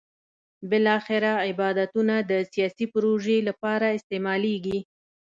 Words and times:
بالاخره 0.71 1.31
عبادتونه 1.49 2.15
د 2.31 2.31
سیاسي 2.53 2.85
پروژې 2.93 3.37
لپاره 3.49 3.85
استعمالېږي. 3.97 4.79